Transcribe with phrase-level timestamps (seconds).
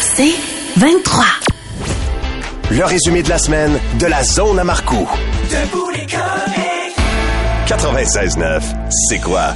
[0.00, 0.34] C'est
[0.76, 1.24] 23.
[2.70, 5.08] Le résumé de la semaine de la zone à Marcoux.
[7.66, 8.62] 96.9,
[9.08, 9.54] c'est quoi?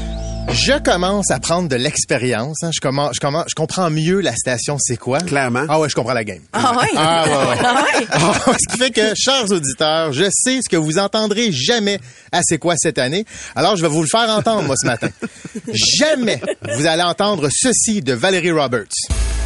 [0.53, 2.63] Je commence à prendre de l'expérience.
[2.65, 2.71] hein.
[2.75, 5.19] Je, commence, je, commence, je comprends mieux la station C'est quoi?
[5.21, 5.63] Clairement.
[5.69, 6.41] Ah ouais, je comprends la game.
[6.53, 6.89] Ah ouais?
[6.97, 7.57] Ah ouais, ouais.
[7.63, 8.07] Ah ouais?
[8.13, 12.01] Ah, ce qui fait que, chers auditeurs, je sais ce que vous entendrez jamais
[12.33, 13.25] à C'est quoi cette année.
[13.55, 15.09] Alors, je vais vous le faire entendre, moi, ce matin.
[15.99, 16.41] Jamais
[16.77, 18.89] vous allez entendre ceci de Valérie Roberts.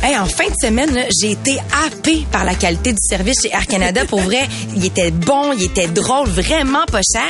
[0.07, 3.67] Hey, en fin de semaine, j'ai été happée par la qualité du service chez Air
[3.67, 4.03] Canada.
[4.05, 4.47] Pour vrai,
[4.77, 7.25] il était bon, il était drôle, vraiment pas cher.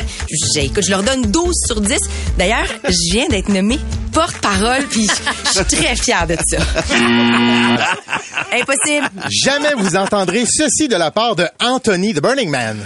[0.53, 1.97] J'ai- Écoute, je leur donne 12 sur 10.
[2.37, 3.79] D'ailleurs, je viens d'être nommée
[4.13, 5.07] porte-parole, puis
[5.47, 6.57] je suis très fière de ça.
[8.53, 9.09] Impossible.
[9.31, 12.85] Jamais vous entendrez ceci de la part de Anthony the Burning Man.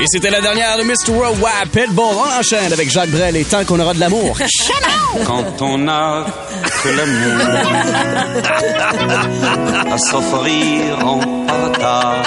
[0.00, 1.10] Et c'était la dernière de Mr.
[1.12, 2.04] Worldwide Pitbull.
[2.04, 4.36] On enchaîne avec Jacques Brel et tant qu'on aura de l'amour.
[5.26, 6.26] Quand on a
[6.82, 7.46] que l'amour
[9.92, 12.26] à s'offrir en partage.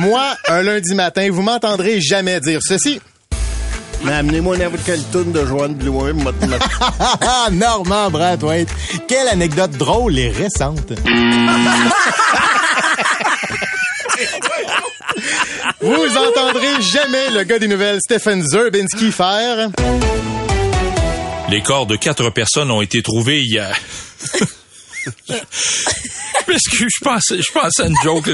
[0.00, 3.00] Moi, un lundi matin, vous m'entendrez jamais dire ceci.
[4.02, 6.12] Mais amenez-moi n'importe quelle tourne de Joanne Blouin.
[6.12, 6.56] m'a- m'a-
[7.20, 8.68] Ah, Normand Brathwaite.
[9.08, 10.92] Quelle anecdote drôle et récente.
[15.80, 19.68] Vous entendrez jamais le gars des nouvelles Stephen Zerbinski faire.
[21.50, 23.76] Les corps de quatre personnes ont été trouvés hier.
[26.46, 28.30] Parce que je pensais, je pensais à une joke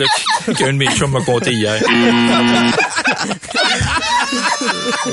[0.56, 1.80] qu'un de mes chums m'a conté hier.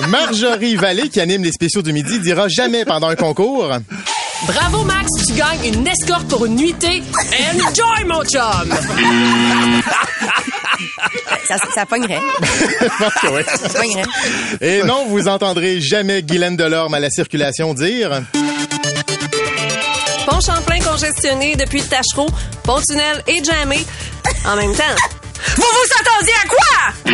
[0.10, 3.72] Marjorie Vallée, qui anime les spéciaux du midi, dira jamais pendant un concours.
[4.46, 7.02] Bravo Max, tu gagnes une escorte pour une nuitée.
[7.56, 8.72] Enjoy mon chum!
[11.48, 12.20] Ça, ça pognerait.
[12.42, 13.44] Je pense que oui.
[13.46, 14.04] Ça pognerait.
[14.62, 18.22] Et non, vous entendrez jamais Guylaine Delorme à la circulation dire.
[20.26, 22.28] Pont Champlain congestionné depuis le Tachereau,
[22.64, 23.86] pont tunnel et jamais
[24.46, 24.84] en même temps.
[25.56, 27.14] Vous vous attendiez à quoi?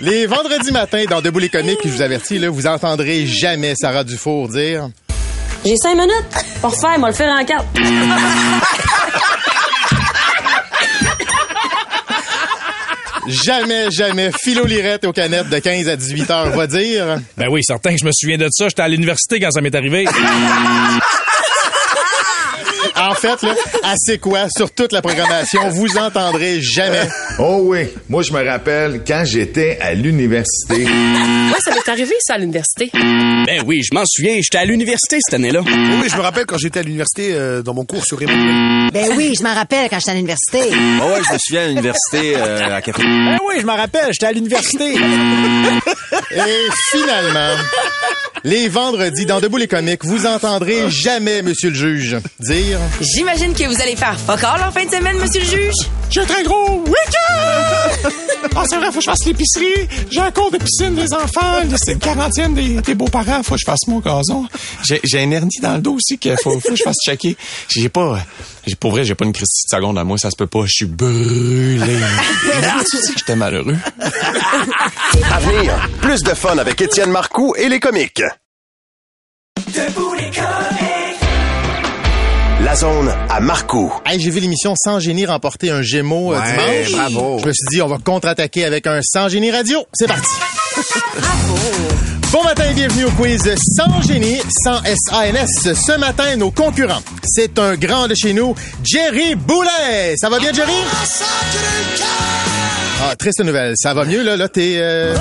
[0.00, 3.74] Les vendredis matins, dans Debout les comiques, puis je vous avertis, là, vous entendrez jamais
[3.76, 4.88] Sarah Dufour dire.
[5.64, 7.64] J'ai cinq minutes pour faire, moi le faire en quatre.
[13.28, 17.18] Jamais, jamais Philo Lirette aux canettes de 15 à 18 heures va dire.
[17.36, 18.68] Ben oui, certain que je me souviens de ça.
[18.68, 20.06] J'étais à l'université quand ça m'est arrivé.
[23.00, 23.54] En fait, là,
[23.84, 27.08] à c'est quoi, sur toute la programmation, vous entendrez jamais.
[27.38, 30.84] Oh oui, moi je me rappelle quand j'étais à l'université.
[30.84, 32.90] Moi, ça m'est arrivé, ça, à l'université.
[32.92, 34.36] Ben oui, je m'en souviens.
[34.42, 35.60] J'étais à l'université cette année-là.
[35.64, 38.90] Oui, je me rappelle quand j'étais à l'université euh, dans mon cours sur Emmanuel.
[38.92, 40.60] Ben oui, je m'en rappelle quand j'étais à l'université.
[41.00, 43.02] Ah ouais, je me souviens à l'université euh, à Café.
[43.02, 44.08] Ben oui, je m'en rappelle.
[44.12, 44.94] J'étais à l'université.
[44.94, 47.54] Et finalement,
[48.44, 52.78] les vendredis, dans Debout les comiques, vous entendrez jamais Monsieur le juge dire.
[53.00, 55.74] J'imagine que vous allez faire fuck all en fin de semaine, monsieur le juge.
[56.10, 58.10] J'ai un très gros week-end!
[58.56, 59.88] Ah, c'est vrai, faut que je fasse l'épicerie.
[60.10, 61.60] J'ai un cours de piscine des enfants.
[61.76, 63.42] C'est le quarantième des, des beaux-parents.
[63.42, 64.46] Faut que je fasse mon gazon.
[64.84, 67.36] J'ai, un hernie dans le dos aussi qu'il faut, faut que je fasse checker.
[67.68, 68.18] J'ai pas...
[68.66, 70.18] J'ai, pour vrai, j'ai pas une Christie de seconde à moi.
[70.18, 70.62] Ça se peut pas.
[70.66, 71.78] Je suis brûlé.
[72.90, 73.76] tu dis que j'étais malheureux?
[74.00, 78.22] À venir, plus de fun avec Étienne Marcoux et les comiques.
[82.68, 83.90] La zone à Marcoux.
[84.04, 87.10] Hey, j'ai vu l'émission Sans génie remporter un Gémeaux euh, Ouais, dimanche.
[87.12, 87.38] bravo.
[87.40, 89.86] Je me suis dit, on va contre-attaquer avec un Sans génie radio.
[89.94, 90.28] C'est parti.
[92.30, 93.42] Bon matin et bienvenue au quiz
[93.74, 95.72] Sans génie, sans S-A-N-S.
[95.72, 97.00] Ce matin, nos concurrents.
[97.24, 98.54] C'est un grand de chez nous,
[98.84, 100.14] Jerry Boulet.
[100.18, 100.74] Ça va bien, Jerry?
[103.02, 103.72] Ah, triste nouvelle.
[103.78, 104.36] Ça va mieux, là?
[104.36, 104.74] Là, t'es...
[104.76, 105.16] euh,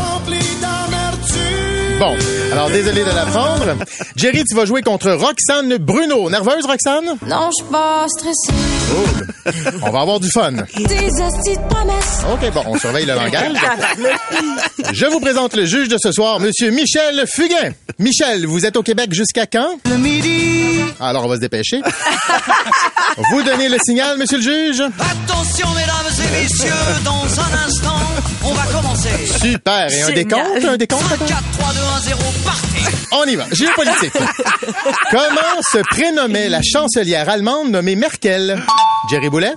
[1.99, 2.15] Bon,
[2.51, 3.75] alors désolé de l'apprendre.
[4.15, 6.29] Jerry, tu vas jouer contre Roxane Bruno.
[6.29, 7.17] Nerveuse, Roxane?
[7.25, 8.53] Non, je suis pas stressée.
[8.91, 9.73] Cool.
[9.81, 10.51] On va avoir du fun.
[10.51, 12.21] Des hosties de promesses.
[12.31, 13.51] OK, bon, on surveille le langage.
[14.93, 17.73] Je vous présente le juge de ce soir, Monsieur Michel Fugain.
[17.97, 19.79] Michel, vous êtes au Québec jusqu'à quand?
[19.89, 20.56] Le midi,
[20.99, 21.81] Alors, on va se dépêcher.
[23.31, 24.81] Vous donnez le signal, monsieur le juge?
[24.81, 26.71] Attention, mesdames et messieurs,
[27.03, 27.99] dans un instant,
[28.43, 29.09] on va commencer.
[29.39, 29.91] Super.
[29.91, 30.65] Et un décompte?
[30.65, 31.03] Un décompte?
[31.09, 32.95] 5, 4, 3, 2, 1, 0, partez.
[33.11, 33.45] On y va.
[33.51, 34.13] Géopolitique.
[35.11, 38.61] Comment se prénommait la chancelière allemande nommée Merkel?
[39.09, 39.53] Jerry Boulet?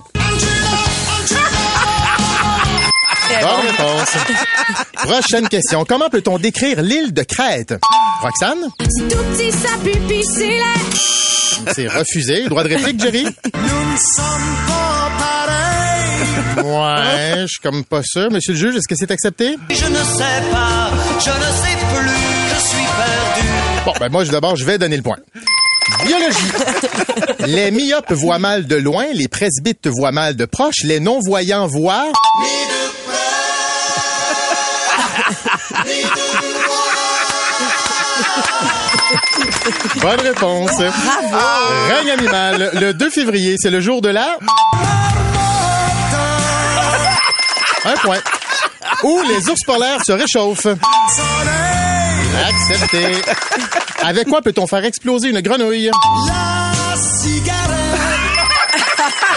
[3.41, 4.09] Bonne réponse.
[4.93, 5.85] Prochaine question.
[5.85, 7.73] Comment peut-on décrire l'île de Crète?
[8.21, 8.69] Roxane?
[8.79, 11.71] C'est tout petit, ça pue, puis c'est laid.
[11.75, 12.47] C'est refusé.
[12.49, 13.23] Droit de réplique, Jerry?
[13.25, 16.65] Nous ne sommes pas pareils.
[16.65, 18.29] Ouais, je suis comme pas sûr.
[18.31, 19.57] Monsieur le juge, est-ce que c'est accepté?
[19.69, 22.09] Je ne sais pas, je ne sais plus,
[22.53, 23.47] je suis perdu.
[23.85, 25.17] Bon, ben moi, je- d'abord, je vais donner le point.
[26.05, 26.51] Biologie.
[27.47, 32.11] Les myopes voient mal de loin, les presbytes voient mal de proche, les non-voyants voient...
[40.01, 40.71] Bonne réponse.
[41.89, 42.71] Règne animal.
[42.73, 44.37] Le 2 février, c'est le jour de la...
[47.85, 48.19] Un point.
[49.03, 50.67] Où les ours polaires se réchauffent.
[52.47, 53.21] Accepté.
[54.03, 55.91] Avec quoi peut-on faire exploser une grenouille?
[56.27, 57.60] La cigarette.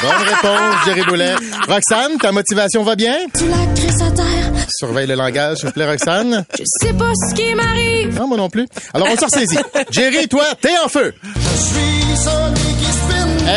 [0.03, 1.35] Bonne réponse, Jerry Boulet.
[1.69, 3.15] Roxane, ta motivation va bien?
[3.37, 4.53] Tu la crisses à terre.
[4.69, 6.45] Surveille le langage, s'il vous plaît, Roxane.
[6.59, 8.19] Je sais pas ce qui m'arrive.
[8.19, 8.67] Non, moi non plus.
[8.93, 9.59] Alors, on se ressaisit.
[9.91, 11.15] Jerry, toi, t'es en feu.
[11.25, 12.05] Je suis.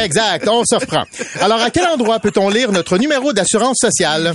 [0.03, 1.03] Exact, on se reprend.
[1.41, 4.33] Alors, à quel endroit peut-on lire notre numéro d'assurance sociale?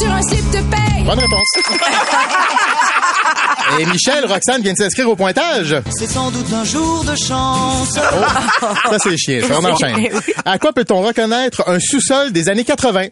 [0.00, 1.04] Sur un slip de paye.
[1.04, 1.46] Bonne réponse.
[3.78, 5.76] Et Michel, Roxane vient de s'inscrire au pointage.
[5.90, 7.98] C'est sans doute un jour de chance.
[7.98, 9.46] Oh, ça, c'est chiant.
[9.46, 10.08] ça, On enchaîne.
[10.44, 13.06] À quoi peut-on reconnaître un sous-sol des années 80?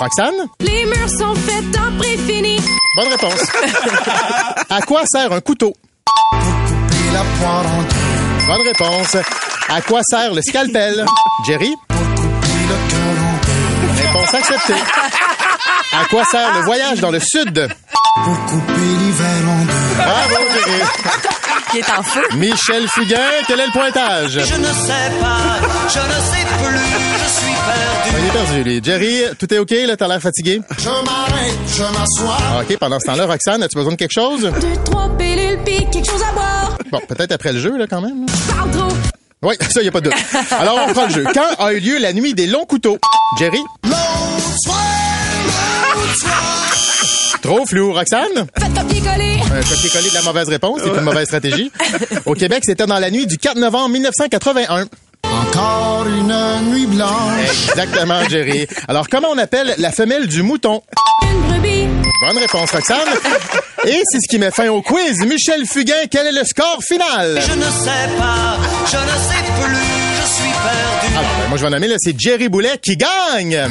[0.00, 0.34] Roxane?
[0.60, 2.58] Les murs sont faits en préfini.
[2.96, 3.40] Bonne réponse.
[4.68, 5.74] À quoi sert un couteau?
[6.32, 8.09] Et la poire en deux.
[8.50, 9.16] Bonne réponse.
[9.68, 11.04] À quoi sert le scalpel?
[11.46, 11.72] Jerry?
[13.96, 14.74] Réponse acceptée.
[15.92, 17.68] À quoi sert le voyage dans le sud?
[18.24, 19.94] Pour couper l'hiver en deux.
[19.94, 20.82] Bravo, Jerry.
[21.70, 22.22] Qui est en feu.
[22.34, 24.32] Michel Fugain, quel est le pointage?
[24.32, 26.80] Je ne sais pas, je ne sais plus,
[27.22, 28.18] je suis perdu.
[28.18, 28.80] Il est perdu, lui.
[28.82, 29.70] Jerry, tout est OK?
[29.86, 30.60] Là, t'as l'air fatigué?
[30.76, 32.62] Je m'arrête, je m'assois.
[32.62, 34.42] OK, pendant ce temps-là, Roxane, as-tu besoin de quelque chose?
[34.60, 36.76] Deux, trois pilules, puis quelque chose à boire.
[36.92, 38.26] Bon, peut-être après le jeu, là, quand même.
[38.26, 38.32] là.
[38.54, 38.96] Parle trop.
[39.42, 40.18] Oui, ça, y a pas de doute.
[40.50, 41.24] Alors, on prend le jeu.
[41.32, 42.98] Quand a eu lieu la nuit des longs couteaux?
[43.38, 43.60] Jerry?
[47.42, 47.92] Trop flou.
[47.94, 48.26] Roxane?
[48.58, 49.38] Faites copier-coller.
[49.52, 51.72] Un copier-coller de la mauvaise réponse, c'est une mauvaise stratégie.
[52.26, 54.86] Au Québec, c'était dans la nuit du 4 novembre 1981.
[55.24, 57.68] Encore une nuit blanche.
[57.70, 58.66] Exactement, Jerry.
[58.88, 60.82] Alors, comment on appelle la femelle du mouton?
[61.22, 61.88] Une brebis.
[62.20, 62.98] Bonne réponse, Roxane.
[63.86, 65.18] Et c'est ce qui met fin au quiz.
[65.24, 67.40] Michel Fugain, quel est le score final?
[67.40, 69.76] Je ne sais pas, je ne sais plus,
[70.20, 71.16] je suis perdu.
[71.16, 73.52] Alors, ben, moi, je vais nommer, là, c'est Jerry Boulet qui gagne.
[73.52, 73.68] J'avais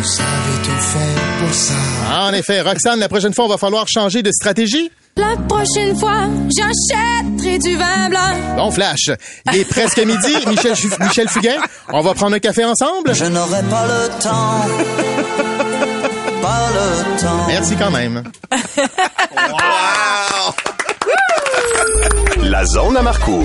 [0.63, 1.74] tout fait pour ça.
[2.12, 4.92] En effet, Roxane, la prochaine fois, on va falloir changer de stratégie.
[5.16, 8.56] La prochaine fois, j'achèterai du vin blanc.
[8.56, 9.12] Bon, Flash,
[9.51, 10.34] il est presque midi.
[10.48, 11.57] Michel, Michel Fugain,
[11.94, 13.13] on va prendre un café ensemble?
[13.13, 15.46] Je n'aurai pas le temps.
[16.50, 17.48] Pas le temps.
[17.48, 18.24] Merci quand même.
[22.42, 23.44] La zone à Marco.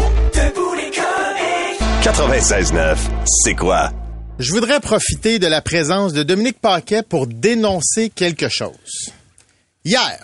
[2.03, 2.97] 96.9,
[3.27, 3.93] c'est quoi?
[4.39, 9.11] Je voudrais profiter de la présence de Dominique Paquet pour dénoncer quelque chose.
[9.85, 10.19] Hier,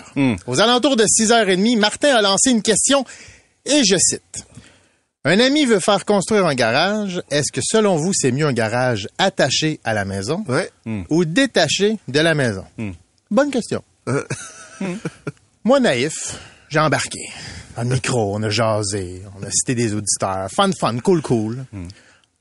[0.47, 3.05] aux alentours de 6h30, Martin a lancé une question
[3.67, 4.47] et je cite.
[5.25, 7.23] Un ami veut faire construire un garage.
[7.31, 10.45] Est-ce que selon vous, c'est mieux un garage attaché à la maison
[11.11, 12.65] ou détaché de la maison?
[13.31, 13.83] Bonne question.
[15.65, 16.39] Moi, naïf,
[16.71, 17.21] j'ai embarqué.
[17.77, 20.49] Dans le micro, on a jasé, on a cité des auditeurs.
[20.51, 21.65] Fun, fun, cool, cool.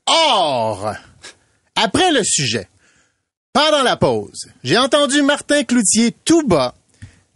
[0.06, 0.94] Or,
[1.76, 2.66] après le sujet,
[3.52, 6.74] pendant la pause, j'ai entendu Martin Cloutier tout bas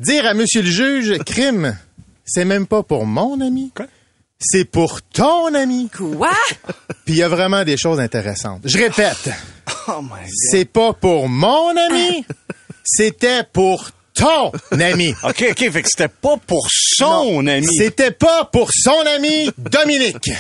[0.00, 1.76] dire à monsieur le juge, crime,
[2.24, 3.70] c'est même pas pour mon ami.
[4.38, 5.88] C'est pour ton ami.
[5.96, 6.32] Quoi?
[7.04, 8.62] Puis il y a vraiment des choses intéressantes.
[8.64, 9.30] Je répète.
[9.86, 10.30] Oh my God.
[10.50, 12.24] C'est pas pour mon ami.
[12.84, 15.14] C'était pour ton ami.
[15.22, 17.66] OK, OK, fait que c'était pas pour son ami.
[17.66, 20.30] C'était pas pour son ami Dominique.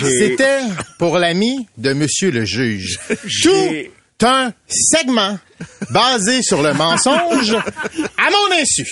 [0.00, 0.60] C'était
[0.98, 2.98] pour l'ami de monsieur le juge.
[3.42, 5.38] Tout un segment
[5.90, 8.86] basé sur le mensonge à mon insu.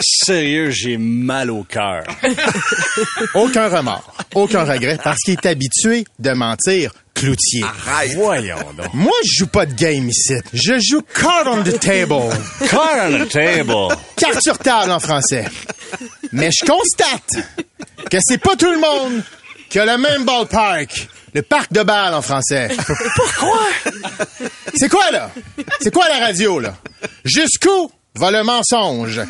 [0.00, 2.04] Sérieux, j'ai mal au cœur.
[3.34, 7.64] Aucun remords, aucun regret parce qu'il est habitué de mentir cloutier.
[8.14, 8.94] Voyons donc.
[8.94, 10.34] Moi, je joue pas de game ici.
[10.52, 12.30] Je joue card on the table.
[12.70, 13.96] Card on the table.
[14.16, 15.44] Carte sur table en français.
[16.32, 17.44] Mais je constate
[18.10, 19.22] que c'est pas tout le monde
[19.68, 21.08] qui a le même ballpark.
[21.34, 22.68] Le parc de balle en français.
[23.14, 23.60] Pourquoi?
[24.74, 25.30] C'est quoi, là?
[25.80, 26.74] C'est quoi la radio, là?
[27.22, 29.20] Jusqu'où va le mensonge?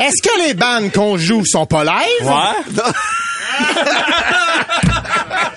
[0.00, 2.22] Est-ce que les bandes qu'on joue sont pas live?
[2.22, 2.82] Ouais.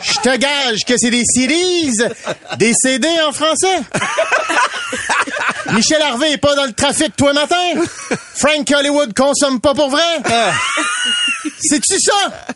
[0.01, 1.91] Je te gage que c'est des series,
[2.57, 3.79] des CD en français.
[5.71, 7.55] Michel Harvey est pas dans le trafic toi matin.
[8.35, 10.03] Frank Hollywood consomme pas pour vrai.
[11.59, 12.52] C'est-tu ça?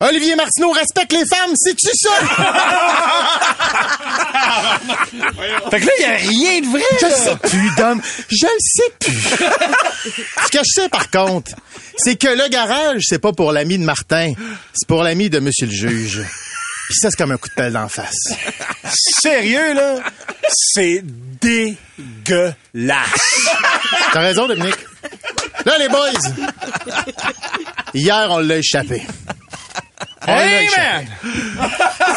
[0.00, 2.10] Olivier Martineau respecte les femmes, c'est-tu ça?
[5.70, 6.82] Fait que là, il a rien de vrai.
[7.00, 8.02] Je le sais plus, Dom.
[8.28, 9.14] Je le sais plus.
[10.44, 11.52] Ce que je sais, par contre,
[11.96, 14.32] c'est que le garage, c'est pas pour l'ami de Martin.
[14.74, 16.22] C'est pour l'ami de Monsieur le juge.
[16.88, 18.28] Puis ça, c'est comme un coup de pelle d'en face.
[19.20, 19.96] Sérieux, là?
[20.48, 21.02] C'est
[21.40, 22.54] dégueulasse.
[24.12, 24.76] T'as raison, Dominique.
[25.64, 26.10] Là, les boys.
[27.92, 29.02] Hier, on l'a échappé.
[30.26, 31.08] Amen!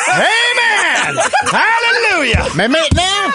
[0.07, 1.19] Amen!
[1.51, 2.45] Hallelujah!
[2.55, 3.31] Mais maintenant,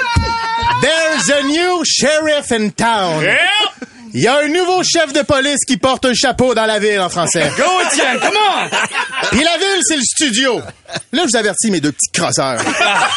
[0.81, 3.23] there's a new sheriff in town.
[3.23, 3.39] Yeah!
[4.13, 7.01] Il y a un nouveau chef de police qui porte un chapeau dans la ville
[7.01, 7.51] en français.
[7.57, 8.69] Go, Étienne, come on!
[9.31, 10.61] Puis la ville, c'est le studio.
[11.13, 12.61] Là, je vous avertis, mes deux petits crosseurs.
[12.81, 13.09] Ah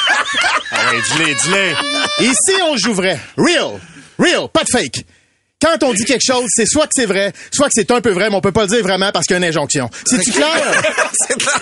[0.92, 1.76] ouais, dis-les, dis-les.
[2.28, 3.20] Ici, on joue vrai.
[3.38, 3.80] Real.
[4.18, 5.06] Real, pas de fake.
[5.60, 8.12] Quand on dit quelque chose, c'est soit que c'est vrai, soit que c'est un peu
[8.12, 9.90] vrai, mais on peut pas le dire vraiment parce qu'il y a une injonction.
[10.06, 10.48] C'est-tu clair?
[11.28, 11.60] C'est clair.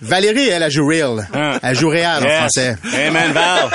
[0.00, 1.28] Valérie, elle, elle joue real.
[1.62, 2.76] Elle joue réel en français.
[2.94, 3.68] Amen, Val.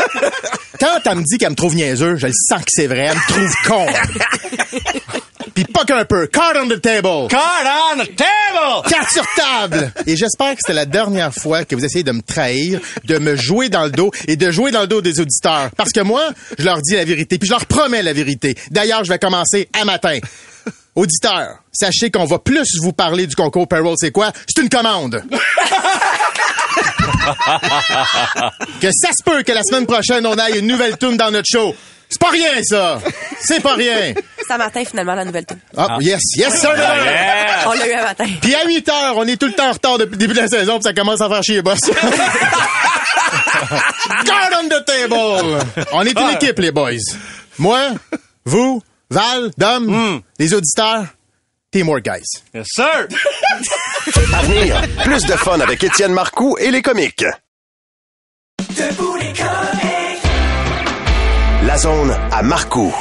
[0.80, 3.10] Quand elle me dit qu'elle me trouve niaiseux, je le sens que c'est vrai.
[3.12, 3.86] Elle me trouve con.
[5.64, 6.26] Puis pas qu'un peu.
[6.28, 7.28] Card on the table.
[7.30, 8.90] Card on the table!
[8.90, 9.94] Carte sur table!
[10.08, 13.36] Et j'espère que c'était la dernière fois que vous essayez de me trahir, de me
[13.36, 15.70] jouer dans le dos et de jouer dans le dos des auditeurs.
[15.78, 18.56] Parce que moi, je leur dis la vérité, puis je leur promets la vérité.
[18.72, 20.18] D'ailleurs, je vais commencer à matin.
[20.96, 24.32] Auditeurs, sachez qu'on va plus vous parler du concours Payroll, c'est quoi?
[24.48, 25.24] C'est une commande.
[28.82, 31.48] que ça se peut que la semaine prochaine, on aille une nouvelle tune dans notre
[31.48, 31.76] show.
[32.12, 33.00] C'est pas rien, ça!
[33.40, 34.14] C'est pas rien!
[34.46, 35.60] C'est à matin, finalement, la nouvelle tune.
[35.78, 36.76] Ah, yes, yes, sir!
[36.76, 37.66] Yes!
[37.66, 38.26] On l'a eu un matin.
[38.42, 40.42] Puis à 8 heures, on est tout le temps en retard depuis le début de
[40.42, 41.80] la saison, puis ça commence à faire chier les boss.
[44.26, 45.14] Guard on the table!
[45.94, 46.92] On est une équipe, les boys.
[47.58, 47.92] Moi,
[48.44, 51.06] vous, Val, Dom, les auditeurs,
[51.72, 52.42] teamwork, guys.
[52.54, 53.08] Yes, sir!
[54.34, 57.24] À venir, plus de fun avec Étienne Marcoux et les comiques.
[61.72, 62.94] La zone à Marcoux.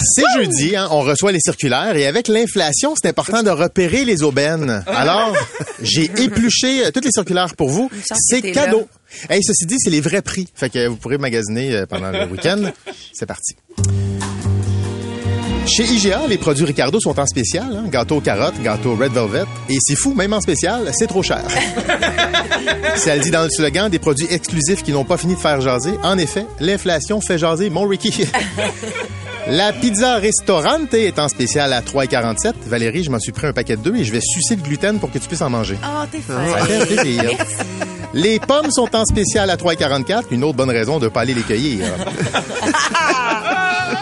[0.00, 4.22] C'est jeudi, hein, on reçoit les circulaires et avec l'inflation, c'est important de repérer les
[4.22, 4.82] aubaines.
[4.86, 5.36] Alors,
[5.82, 7.90] j'ai épluché euh, toutes les circulaires pour vous.
[8.14, 8.88] C'est cadeau.
[9.28, 10.48] Hey, ceci dit, c'est les vrais prix.
[10.54, 12.70] Fait que vous pourrez magasiner euh, pendant le week-end.
[13.12, 13.54] C'est parti.
[15.72, 17.66] Chez IGA, les produits Ricardo sont en spécial.
[17.72, 17.88] hein.
[17.88, 19.44] Gâteau aux carottes, gâteau Red Velvet.
[19.68, 21.42] Et c'est fou, même en spécial, c'est trop cher.
[22.96, 25.60] Ça le dit dans le slogan, des produits exclusifs qui n'ont pas fini de faire
[25.60, 25.92] jaser.
[26.02, 28.26] En effet, l'inflation fait jaser mon Ricky.
[29.46, 32.52] La pizza Ristorante est en spécial à 3,47.
[32.66, 34.98] Valérie, je m'en suis pris un paquet de deux et je vais sucer le gluten
[34.98, 35.76] pour que tu puisses en manger.
[35.82, 36.34] Ah, t'es fin.
[38.14, 40.24] Les pommes sont en spécial à 3,44.
[40.32, 41.84] Une autre bonne raison de ne pas aller les cueillir.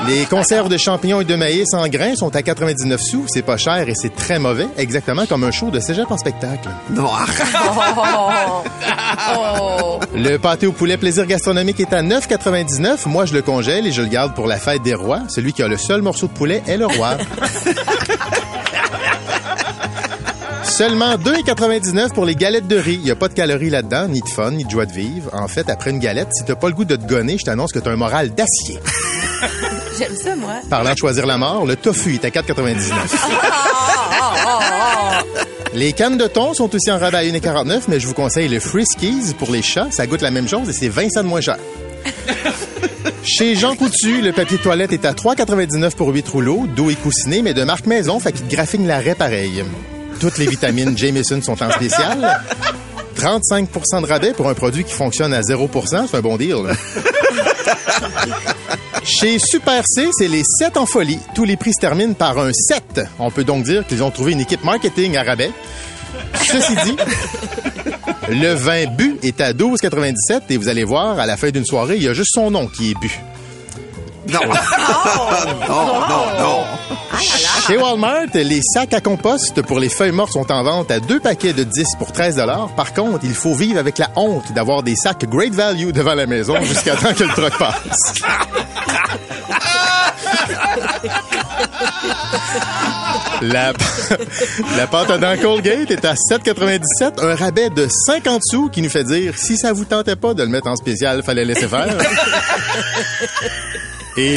[0.07, 3.25] Les conserves de champignons et de maïs en grains sont à 99 sous.
[3.28, 4.66] C'est pas cher et c'est très mauvais.
[4.76, 6.68] Exactement comme un show de cégep en spectacle.
[6.90, 7.28] Noir.
[8.11, 8.62] Oh.
[9.37, 10.00] Oh.
[10.14, 13.07] Le pâté au poulet plaisir gastronomique est à 9,99.
[13.09, 15.23] Moi, je le congèle et je le garde pour la fête des rois.
[15.28, 17.16] Celui qui a le seul morceau de poulet est le roi.
[20.62, 22.95] Seulement 2,99 pour les galettes de riz.
[22.95, 25.30] Il n'y a pas de calories là-dedans, ni de fun, ni de joie de vivre.
[25.33, 27.73] En fait, après une galette, si t'as pas le goût de te gonner, je t'annonce
[27.73, 28.78] que t'as un moral d'acier.
[29.99, 30.55] J'aime ça, moi.
[30.71, 32.85] Parlant de choisir la mort, le tofu est à 4,99.
[35.75, 38.61] Les cannes de thon sont aussi en rabais à 1,49, mais je vous conseille le
[38.61, 39.88] Friskies pour les chats.
[39.90, 41.57] Ça goûte la même chose et c'est 20 cents de moins cher.
[43.23, 47.43] Chez Jean Coutu, le papier toilette est à 3,99 pour 8 rouleaux, doux et coussiné,
[47.43, 49.64] mais de marque maison, fait qu'il graphine l'arrêt pareil.
[50.21, 52.40] Toutes les vitamines Jameson sont en spécial.
[53.17, 56.57] 35% de rabais pour un produit qui fonctionne à 0% c'est un bon deal.
[59.09, 61.19] Chez Super C, c'est les 7 en folie.
[61.35, 63.00] Tous les prix se terminent par un 7.
[63.19, 65.50] On peut donc dire qu'ils ont trouvé une équipe marketing à rabais.
[66.35, 66.97] Ceci dit,
[68.29, 71.97] le vin bu est à 12,97 et vous allez voir, à la fin d'une soirée,
[71.97, 73.19] il y a juste son nom qui est bu.
[74.29, 74.41] Non.
[75.69, 76.65] non, non, non.
[77.67, 81.19] Chez Walmart, les sacs à compost pour les feuilles mortes sont en vente à deux
[81.19, 82.43] paquets de 10 pour 13
[82.77, 86.27] Par contre, il faut vivre avec la honte d'avoir des sacs Great Value devant la
[86.27, 88.15] maison jusqu'à temps que le truck passe.
[93.42, 93.73] La,
[94.90, 97.23] pâte à dents Colgate est à 7,97.
[97.23, 100.42] Un rabais de 50 sous qui nous fait dire, si ça vous tentait pas de
[100.42, 101.97] le mettre en spécial, fallait laisser faire.
[104.16, 104.35] Et,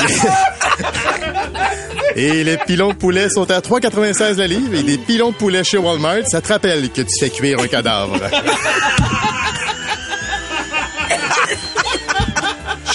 [2.15, 4.75] et les pilons de poulet sont à 3,96 la livre.
[4.75, 7.67] Et des pilons de poulet chez Walmart, ça te rappelle que tu fais cuire un
[7.67, 8.19] cadavre.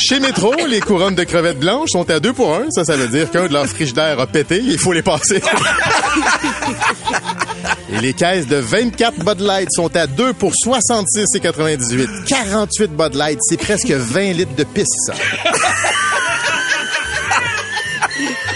[0.09, 2.71] Chez Métro, les couronnes de crevettes blanches sont à 2 pour 1.
[2.71, 4.61] Ça, ça veut dire qu'un de leurs frigidaires a pété.
[4.63, 5.43] Il faut les passer.
[7.93, 12.23] Et les caisses de 24 Bud Light sont à 2 pour 66,98.
[12.25, 15.15] 48 Bud Light, c'est presque 20 litres de pisse, ça.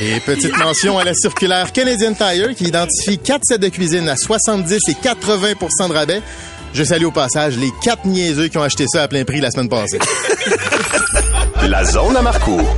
[0.01, 4.17] Et petite mention à la circulaire Canadian Tire qui identifie 4 sets de cuisine à
[4.17, 6.23] 70 et 80% de rabais.
[6.75, 9.51] Je salue au passage les 4 niaiseux qui ont acheté ça à plein prix la
[9.51, 9.99] semaine passée.
[11.81, 12.77] La zone à Marcourt.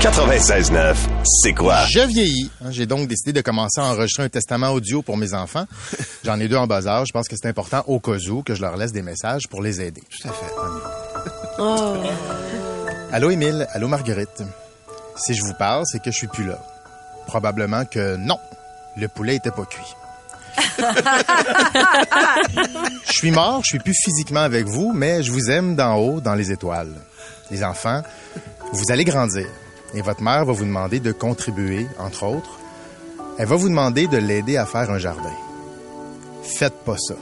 [0.00, 1.84] 96.9, c'est quoi?
[1.88, 2.50] Je vieillis.
[2.60, 5.64] hein, J'ai donc décidé de commencer à enregistrer un testament audio pour mes enfants.
[6.24, 7.06] J'en ai deux en bas âge.
[7.06, 9.62] Je pense que c'est important au cas où que je leur laisse des messages pour
[9.62, 10.02] les aider.
[10.10, 10.52] Tout à fait.
[13.12, 13.68] Allô, Émile.
[13.70, 14.42] Allô, Marguerite.
[15.14, 16.58] Si je vous parle, c'est que je suis plus là.
[17.28, 18.40] Probablement que non.
[18.96, 19.94] Le poulet était pas cuit.
[23.06, 26.20] Je suis mort, je suis plus physiquement avec vous, mais je vous aime d'en haut,
[26.20, 26.92] dans les étoiles.
[27.50, 28.02] Les enfants,
[28.72, 29.46] vous allez grandir
[29.94, 32.58] et votre mère va vous demander de contribuer, entre autres.
[33.38, 35.32] Elle va vous demander de l'aider à faire un jardin.
[36.42, 37.14] Faites pas ça.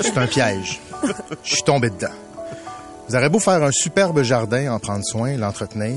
[0.00, 0.80] C'est un piège.
[1.42, 2.14] Je suis tombé dedans.
[3.08, 5.96] Vous aurez beau faire un superbe jardin, en prendre soin, l'entretenir.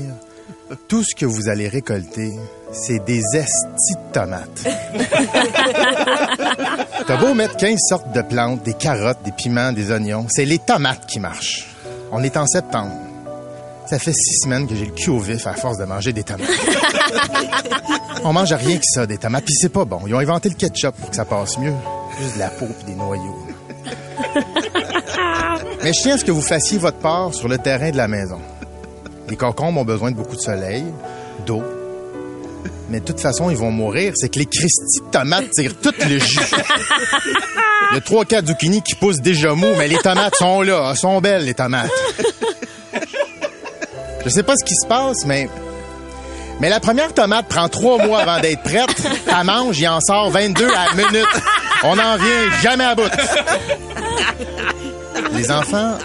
[0.86, 2.30] Tout ce que vous allez récolter,
[2.70, 4.64] c'est des estis de tomates.
[7.06, 10.58] T'as beau mettre 15 sortes de plantes, des carottes, des piments, des oignons, c'est les
[10.58, 11.66] tomates qui marchent.
[12.12, 12.92] On est en septembre.
[13.86, 16.22] Ça fait six semaines que j'ai le cul au vif à force de manger des
[16.22, 16.48] tomates.
[18.24, 20.02] On mange rien que ça, des tomates, puis c'est pas bon.
[20.06, 21.74] Ils ont inventé le ketchup pour que ça passe mieux.
[22.20, 23.46] Juste de la peau puis des noyaux.
[25.82, 28.06] Mais je tiens à ce que vous fassiez votre part sur le terrain de la
[28.06, 28.38] maison.
[29.30, 30.84] Les cocombes ont besoin de beaucoup de soleil,
[31.46, 31.62] d'eau.
[32.88, 34.12] Mais de toute façon, ils vont mourir.
[34.16, 36.40] C'est que les Christy de tomates tirent tout le jus.
[37.92, 40.90] Il y a trois, quatre zucchini qui poussent déjà mou, mais les tomates sont là.
[40.90, 41.90] Elles sont belles, les tomates.
[44.24, 45.48] Je sais pas ce qui se passe, mais...
[46.60, 48.90] Mais la première tomate prend trois mois avant d'être prête.
[49.26, 51.42] Elle mange, il en sort 22 à la minute.
[51.84, 53.10] On n'en vient jamais à bout.
[55.32, 55.96] Les enfants,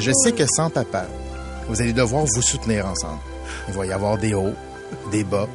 [0.00, 1.06] je sais que sans papa,
[1.68, 3.18] vous allez devoir vous soutenir ensemble.
[3.68, 4.54] Il va y avoir des hauts,
[5.10, 5.48] des bas.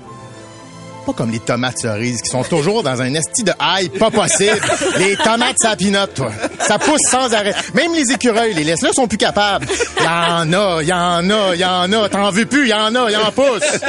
[1.06, 4.62] Pas comme les tomates cerises qui sont toujours dans un esti de ail pas possible.
[5.00, 6.32] Les tomates sapinotes, toi.
[6.60, 7.56] Ça pousse sans arrêt.
[7.74, 9.66] Même les écureuils, les laisse-là sont plus capables.
[10.00, 12.10] Y en a, y en a, y en a.
[12.10, 13.80] T'en veux plus, y en a, y en pousse.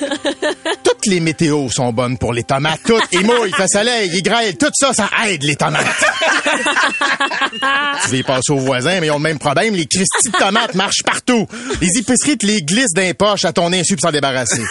[0.84, 2.80] Toutes les météos sont bonnes pour les tomates.
[2.84, 3.08] Toutes.
[3.12, 4.56] Il mouille, il fait soleil, il grêle.
[4.56, 5.86] Tout ça, ça aide les tomates.
[8.04, 9.74] tu les passes aux voisins, mais ils ont le même problème.
[9.74, 11.46] Les Christy de tomates marchent partout.
[11.80, 14.62] Les épiceries te les glissent d'un poche à ton insu pour s'en débarrasser.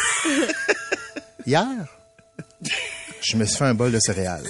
[1.46, 1.66] Hier,
[3.22, 4.44] je me suis fait un bol de céréales.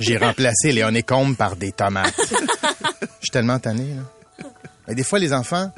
[0.00, 2.14] J'ai remplacé les honeycombs par des tomates.
[2.18, 4.46] Je suis tellement tanné, là.
[4.86, 5.70] Mais des fois, les enfants,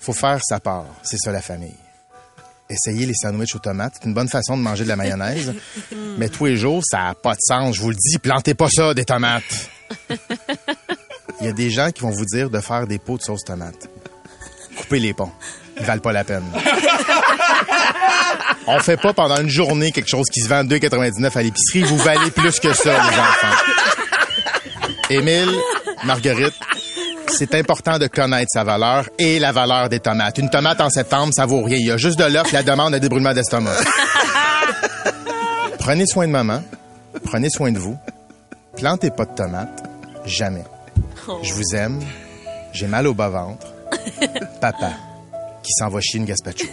[0.00, 0.86] faut faire sa part.
[1.02, 1.76] C'est ça, la famille.
[2.72, 3.94] Essayez les sandwichs aux tomates.
[4.00, 5.54] C'est une bonne façon de manger de la mayonnaise.
[6.18, 7.76] Mais tous les jours, ça n'a pas de sens.
[7.76, 9.68] Je vous le dis, plantez pas ça, des tomates.
[11.40, 13.44] Il y a des gens qui vont vous dire de faire des pots de sauce
[13.44, 13.88] tomate.
[14.76, 15.32] Coupez les ponts.
[15.78, 16.44] Ils valent pas la peine.
[18.66, 21.82] On fait pas pendant une journée quelque chose qui se vend 2,99 à l'épicerie.
[21.82, 23.56] Vous valez plus que ça, les enfants.
[25.10, 25.50] Émile,
[26.04, 26.54] Marguerite,
[27.36, 30.38] c'est important de connaître sa valeur et la valeur des tomates.
[30.38, 31.76] Une tomate en septembre, ça vaut rien.
[31.78, 33.72] Il y a juste de l'œuf, la demande de débrûlement d'estomac.
[35.78, 36.62] Prenez soin de maman.
[37.24, 37.98] Prenez soin de vous.
[38.76, 39.82] Plantez pas de tomates.
[40.24, 40.64] Jamais.
[41.42, 42.00] Je vous aime.
[42.72, 43.66] J'ai mal au bas-ventre.
[44.60, 44.90] Papa,
[45.62, 46.66] qui s'en va chier une gazpacho.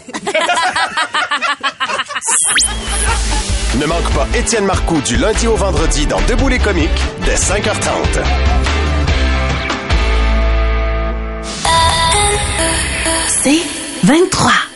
[3.79, 6.89] Ne manque pas Étienne Marcoux du lundi au vendredi dans Debout les comiques
[7.25, 8.68] dès 5h30.
[13.29, 13.61] C'est
[14.03, 14.68] 23.